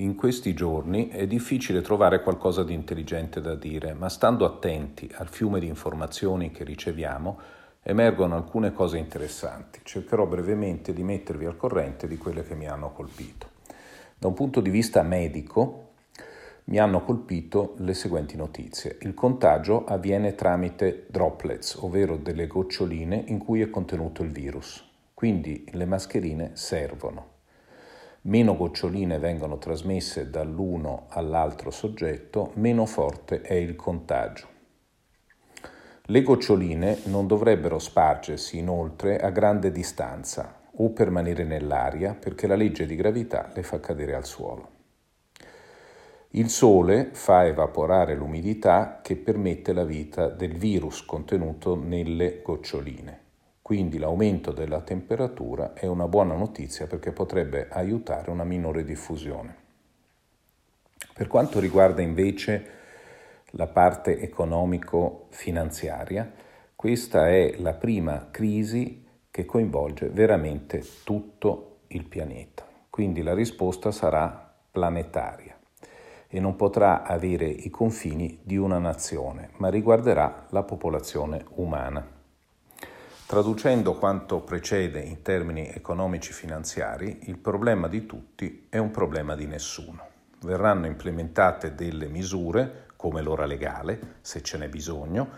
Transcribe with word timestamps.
In 0.00 0.14
questi 0.14 0.54
giorni 0.54 1.08
è 1.08 1.26
difficile 1.26 1.80
trovare 1.80 2.22
qualcosa 2.22 2.62
di 2.62 2.72
intelligente 2.72 3.40
da 3.40 3.56
dire, 3.56 3.94
ma 3.94 4.08
stando 4.08 4.44
attenti 4.44 5.10
al 5.12 5.26
fiume 5.26 5.58
di 5.58 5.66
informazioni 5.66 6.52
che 6.52 6.62
riceviamo, 6.62 7.36
emergono 7.82 8.36
alcune 8.36 8.72
cose 8.72 8.98
interessanti. 8.98 9.80
Cercherò 9.82 10.24
brevemente 10.26 10.92
di 10.92 11.02
mettervi 11.02 11.46
al 11.46 11.56
corrente 11.56 12.06
di 12.06 12.16
quelle 12.16 12.44
che 12.44 12.54
mi 12.54 12.68
hanno 12.68 12.92
colpito. 12.92 13.48
Da 14.16 14.28
un 14.28 14.34
punto 14.34 14.60
di 14.60 14.70
vista 14.70 15.02
medico, 15.02 15.94
mi 16.66 16.78
hanno 16.78 17.02
colpito 17.02 17.74
le 17.78 17.94
seguenti 17.94 18.36
notizie. 18.36 18.98
Il 19.00 19.14
contagio 19.14 19.84
avviene 19.84 20.36
tramite 20.36 21.06
droplets, 21.08 21.74
ovvero 21.74 22.16
delle 22.16 22.46
goccioline 22.46 23.24
in 23.26 23.38
cui 23.38 23.62
è 23.62 23.68
contenuto 23.68 24.22
il 24.22 24.30
virus. 24.30 24.88
Quindi 25.12 25.64
le 25.72 25.86
mascherine 25.86 26.52
servono 26.54 27.37
meno 28.28 28.56
goccioline 28.56 29.18
vengono 29.18 29.56
trasmesse 29.56 30.28
dall'uno 30.28 31.06
all'altro 31.08 31.70
soggetto, 31.70 32.52
meno 32.54 32.84
forte 32.84 33.40
è 33.40 33.54
il 33.54 33.74
contagio. 33.74 34.46
Le 36.02 36.22
goccioline 36.22 37.00
non 37.04 37.26
dovrebbero 37.26 37.78
spargersi 37.78 38.58
inoltre 38.58 39.18
a 39.18 39.30
grande 39.30 39.72
distanza 39.72 40.60
o 40.76 40.90
permanere 40.90 41.44
nell'aria 41.44 42.14
perché 42.14 42.46
la 42.46 42.54
legge 42.54 42.86
di 42.86 42.96
gravità 42.96 43.50
le 43.54 43.62
fa 43.62 43.80
cadere 43.80 44.14
al 44.14 44.24
suolo. 44.24 44.76
Il 46.32 46.50
sole 46.50 47.08
fa 47.12 47.46
evaporare 47.46 48.14
l'umidità 48.14 49.00
che 49.02 49.16
permette 49.16 49.72
la 49.72 49.84
vita 49.84 50.28
del 50.28 50.56
virus 50.56 51.02
contenuto 51.04 51.74
nelle 51.74 52.42
goccioline. 52.42 53.27
Quindi 53.68 53.98
l'aumento 53.98 54.50
della 54.50 54.80
temperatura 54.80 55.74
è 55.74 55.84
una 55.84 56.08
buona 56.08 56.34
notizia 56.34 56.86
perché 56.86 57.12
potrebbe 57.12 57.68
aiutare 57.68 58.30
una 58.30 58.44
minore 58.44 58.82
diffusione. 58.82 59.56
Per 61.12 61.26
quanto 61.26 61.60
riguarda 61.60 62.00
invece 62.00 62.66
la 63.50 63.66
parte 63.66 64.20
economico-finanziaria, 64.20 66.32
questa 66.74 67.28
è 67.28 67.56
la 67.58 67.74
prima 67.74 68.28
crisi 68.30 69.04
che 69.30 69.44
coinvolge 69.44 70.08
veramente 70.08 70.82
tutto 71.04 71.80
il 71.88 72.06
pianeta. 72.06 72.66
Quindi 72.88 73.20
la 73.20 73.34
risposta 73.34 73.90
sarà 73.90 74.50
planetaria 74.70 75.54
e 76.26 76.40
non 76.40 76.56
potrà 76.56 77.02
avere 77.02 77.44
i 77.44 77.68
confini 77.68 78.40
di 78.42 78.56
una 78.56 78.78
nazione, 78.78 79.50
ma 79.58 79.68
riguarderà 79.68 80.46
la 80.48 80.62
popolazione 80.62 81.44
umana. 81.56 82.16
Traducendo 83.28 83.92
quanto 83.92 84.40
precede 84.40 85.00
in 85.00 85.20
termini 85.20 85.68
economici 85.68 86.32
finanziari, 86.32 87.24
il 87.24 87.36
problema 87.36 87.86
di 87.86 88.06
tutti 88.06 88.64
è 88.70 88.78
un 88.78 88.90
problema 88.90 89.34
di 89.34 89.44
nessuno. 89.44 90.02
Verranno 90.40 90.86
implementate 90.86 91.74
delle 91.74 92.08
misure, 92.08 92.86
come 92.96 93.20
l'ora 93.20 93.44
legale, 93.44 94.14
se 94.22 94.40
ce 94.40 94.56
n'è 94.56 94.70
bisogno, 94.70 95.28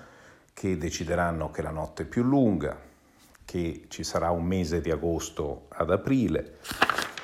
che 0.55 0.79
decideranno 0.79 1.51
che 1.51 1.63
la 1.63 1.73
notte 1.73 2.05
è 2.05 2.07
più 2.07 2.23
lunga, 2.23 2.79
che 3.45 3.87
ci 3.89 4.05
sarà 4.05 4.31
un 4.31 4.45
mese 4.45 4.81
di 4.81 4.93
agosto 4.93 5.67
ad 5.71 5.91
aprile 5.91 6.59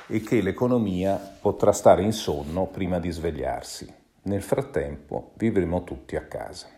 e 0.07 0.19
che 0.19 0.41
l'economia 0.41 1.15
potrà 1.15 1.71
stare 1.71 2.03
in 2.03 2.11
sonno 2.11 2.65
prima 2.65 2.99
di 2.99 3.09
svegliarsi. 3.09 3.89
Nel 4.23 4.41
frattempo 4.41 5.31
vivremo 5.35 5.85
tutti 5.85 6.17
a 6.17 6.25
casa. 6.25 6.76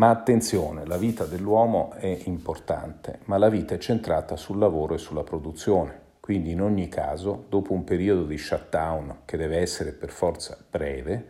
Ma 0.00 0.08
attenzione, 0.08 0.86
la 0.86 0.96
vita 0.96 1.26
dell'uomo 1.26 1.92
è 1.92 2.22
importante, 2.24 3.18
ma 3.24 3.36
la 3.36 3.50
vita 3.50 3.74
è 3.74 3.78
centrata 3.78 4.34
sul 4.34 4.56
lavoro 4.56 4.94
e 4.94 4.98
sulla 4.98 5.24
produzione. 5.24 6.00
Quindi 6.20 6.52
in 6.52 6.62
ogni 6.62 6.88
caso, 6.88 7.44
dopo 7.50 7.74
un 7.74 7.84
periodo 7.84 8.24
di 8.24 8.38
shutdown 8.38 9.18
che 9.26 9.36
deve 9.36 9.58
essere 9.58 9.92
per 9.92 10.08
forza 10.08 10.56
breve, 10.70 11.26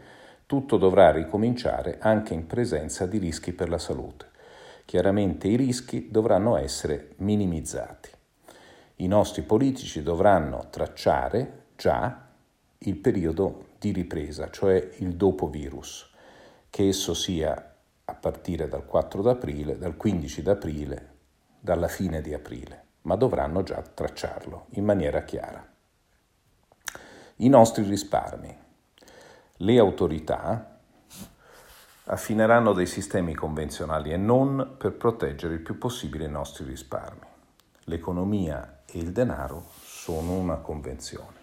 tutto 0.46 0.76
dovrà 0.76 1.10
ricominciare 1.10 1.98
anche 1.98 2.32
in 2.32 2.46
presenza 2.46 3.06
di 3.06 3.18
rischi 3.18 3.52
per 3.52 3.68
la 3.68 3.78
salute. 3.78 4.26
Chiaramente 4.84 5.48
i 5.48 5.56
rischi 5.56 6.06
dovranno 6.08 6.56
essere 6.56 7.14
minimizzati. 7.16 8.10
I 8.98 9.08
nostri 9.08 9.42
politici 9.42 10.00
dovranno 10.04 10.68
tracciare 10.70 11.64
già 11.74 12.28
il 12.78 12.96
periodo 12.98 13.64
di 13.80 13.90
ripresa, 13.90 14.48
cioè 14.48 14.90
il 14.98 15.16
dopo 15.16 15.48
virus, 15.48 16.08
che 16.70 16.86
esso 16.86 17.14
sia 17.14 17.69
a 18.10 18.14
partire 18.14 18.68
dal 18.68 18.84
4 18.84 19.22
d'aprile, 19.22 19.78
dal 19.78 19.96
15 19.96 20.42
d'aprile, 20.42 21.14
dalla 21.60 21.88
fine 21.88 22.20
di 22.20 22.34
aprile, 22.34 22.84
ma 23.02 23.16
dovranno 23.16 23.62
già 23.62 23.80
tracciarlo 23.80 24.66
in 24.70 24.84
maniera 24.84 25.22
chiara. 25.22 25.66
I 27.36 27.48
nostri 27.48 27.84
risparmi. 27.84 28.58
Le 29.56 29.78
autorità 29.78 30.78
affineranno 32.04 32.72
dei 32.72 32.86
sistemi 32.86 33.34
convenzionali 33.34 34.10
e 34.10 34.16
non 34.16 34.74
per 34.76 34.92
proteggere 34.92 35.54
il 35.54 35.60
più 35.60 35.78
possibile 35.78 36.24
i 36.24 36.30
nostri 36.30 36.64
risparmi. 36.64 37.26
L'economia 37.84 38.82
e 38.84 38.98
il 38.98 39.12
denaro 39.12 39.66
sono 39.82 40.32
una 40.32 40.56
convenzione. 40.56 41.38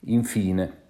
Infine, 0.00 0.82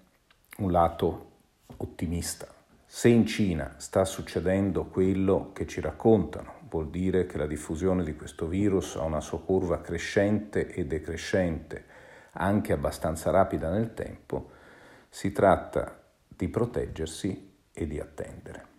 un 0.57 0.71
lato 0.71 1.31
ottimista. 1.77 2.56
Se 2.97 3.09
in 3.09 3.27
Cina 3.27 3.75
sta 3.77 4.05
succedendo 4.05 4.85
quello 4.85 5.51
che 5.53 5.67
ci 5.67 5.81
raccontano, 5.81 6.61
vuol 6.67 6.89
dire 6.89 7.27
che 7.27 7.37
la 7.37 7.45
diffusione 7.45 8.03
di 8.03 8.15
questo 8.15 8.47
virus 8.47 8.95
ha 8.95 9.03
una 9.03 9.21
sua 9.21 9.39
curva 9.39 9.81
crescente 9.81 10.67
e 10.69 10.83
decrescente, 10.87 11.85
anche 12.31 12.73
abbastanza 12.73 13.29
rapida 13.29 13.69
nel 13.69 13.93
tempo, 13.93 14.49
si 15.09 15.31
tratta 15.31 15.95
di 16.27 16.47
proteggersi 16.47 17.53
e 17.71 17.85
di 17.85 17.99
attendere. 17.99 18.76